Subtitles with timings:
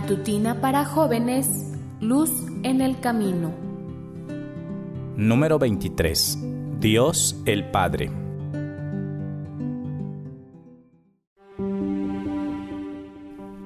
[0.00, 2.30] Matutina para jóvenes, Luz
[2.62, 3.50] en el Camino.
[5.16, 6.38] Número 23.
[6.78, 8.08] Dios el Padre.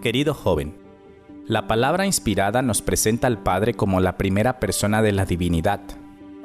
[0.00, 0.74] Querido joven,
[1.44, 5.82] la palabra inspirada nos presenta al Padre como la primera persona de la divinidad,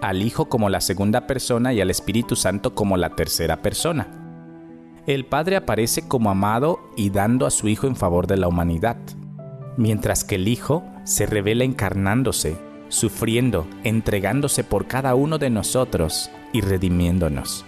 [0.02, 4.10] al Hijo como la segunda persona y al Espíritu Santo como la tercera persona.
[5.06, 8.98] El Padre aparece como amado y dando a su Hijo en favor de la humanidad
[9.78, 12.58] mientras que el Hijo se revela encarnándose,
[12.90, 17.64] sufriendo, entregándose por cada uno de nosotros y redimiéndonos.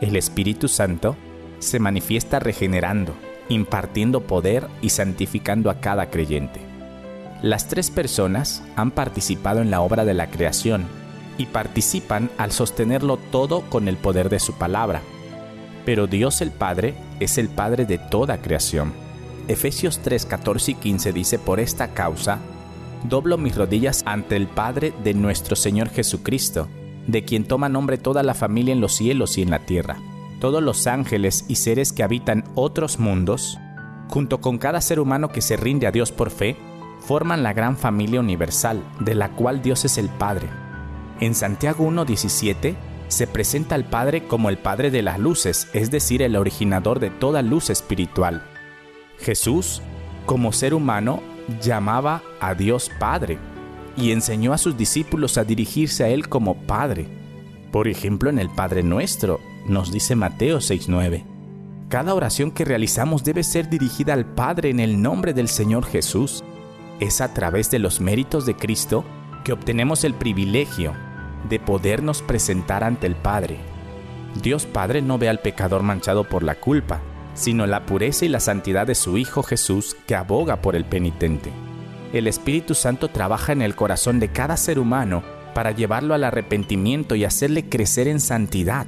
[0.00, 1.16] El Espíritu Santo
[1.58, 3.14] se manifiesta regenerando,
[3.48, 6.60] impartiendo poder y santificando a cada creyente.
[7.42, 10.84] Las tres personas han participado en la obra de la creación
[11.38, 15.02] y participan al sostenerlo todo con el poder de su palabra.
[15.84, 19.01] Pero Dios el Padre es el Padre de toda creación
[19.52, 22.38] Efesios 3, 14 y 15 dice, por esta causa,
[23.04, 26.68] doblo mis rodillas ante el Padre de nuestro Señor Jesucristo,
[27.06, 29.98] de quien toma nombre toda la familia en los cielos y en la tierra.
[30.40, 33.58] Todos los ángeles y seres que habitan otros mundos,
[34.08, 36.56] junto con cada ser humano que se rinde a Dios por fe,
[37.00, 40.48] forman la gran familia universal, de la cual Dios es el Padre.
[41.20, 42.74] En Santiago 1.17
[43.08, 47.10] se presenta al Padre como el Padre de las luces, es decir, el originador de
[47.10, 48.48] toda luz espiritual.
[49.22, 49.80] Jesús,
[50.26, 51.22] como ser humano,
[51.62, 53.38] llamaba a Dios Padre
[53.96, 57.06] y enseñó a sus discípulos a dirigirse a Él como Padre.
[57.70, 61.24] Por ejemplo, en el Padre Nuestro, nos dice Mateo 6.9.
[61.88, 66.42] Cada oración que realizamos debe ser dirigida al Padre en el nombre del Señor Jesús.
[67.00, 69.04] Es a través de los méritos de Cristo
[69.44, 70.94] que obtenemos el privilegio
[71.48, 73.58] de podernos presentar ante el Padre.
[74.42, 77.02] Dios Padre no ve al pecador manchado por la culpa,
[77.34, 81.50] sino la pureza y la santidad de su Hijo Jesús que aboga por el penitente.
[82.12, 85.22] El Espíritu Santo trabaja en el corazón de cada ser humano
[85.54, 88.86] para llevarlo al arrepentimiento y hacerle crecer en santidad.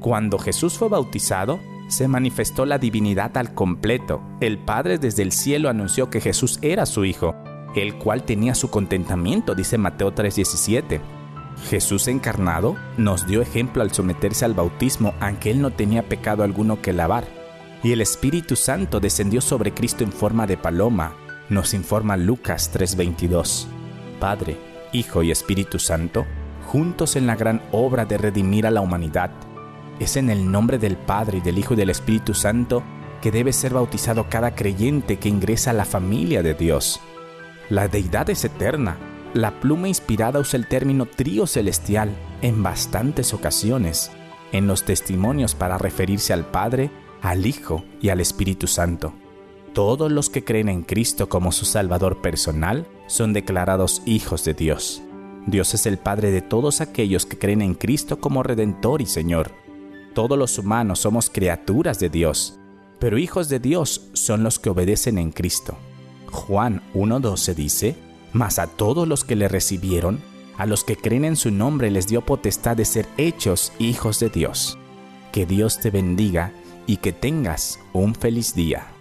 [0.00, 4.22] Cuando Jesús fue bautizado, se manifestó la divinidad al completo.
[4.40, 7.34] El Padre desde el cielo anunció que Jesús era su Hijo,
[7.74, 11.00] el cual tenía su contentamiento, dice Mateo 3:17.
[11.68, 16.80] Jesús encarnado nos dio ejemplo al someterse al bautismo, aunque él no tenía pecado alguno
[16.80, 17.41] que lavar
[17.82, 21.14] y el Espíritu Santo descendió sobre Cristo en forma de paloma,
[21.48, 23.66] nos informa Lucas 3:22.
[24.20, 24.56] Padre,
[24.92, 26.26] Hijo y Espíritu Santo,
[26.66, 29.30] juntos en la gran obra de redimir a la humanidad.
[29.98, 32.82] Es en el nombre del Padre y del Hijo y del Espíritu Santo
[33.20, 37.00] que debe ser bautizado cada creyente que ingresa a la familia de Dios.
[37.68, 38.96] La deidad es eterna.
[39.34, 42.10] La pluma inspirada usa el término trío celestial
[42.42, 44.10] en bastantes ocasiones
[44.52, 46.90] en los testimonios para referirse al Padre,
[47.22, 49.14] al Hijo y al Espíritu Santo.
[49.72, 55.02] Todos los que creen en Cristo como su Salvador personal son declarados hijos de Dios.
[55.46, 59.50] Dios es el Padre de todos aquellos que creen en Cristo como Redentor y Señor.
[60.14, 62.58] Todos los humanos somos criaturas de Dios,
[62.98, 65.76] pero hijos de Dios son los que obedecen en Cristo.
[66.30, 67.96] Juan 1.12 dice,
[68.32, 70.20] Mas a todos los que le recibieron,
[70.58, 74.28] a los que creen en su nombre les dio potestad de ser hechos hijos de
[74.28, 74.78] Dios.
[75.32, 76.52] Que Dios te bendiga
[76.86, 78.92] y que tengas un feliz día.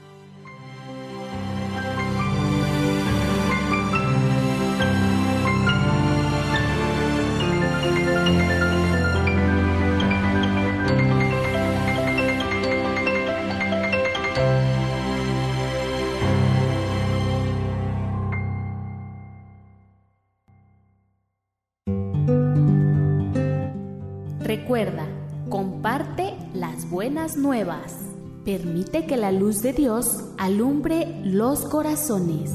[24.72, 25.06] Recuerda,
[25.52, 27.94] comparte las buenas nuevas.
[28.46, 32.50] Permite que la luz de Dios alumbre los corazones.